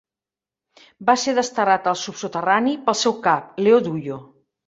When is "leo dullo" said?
3.67-4.19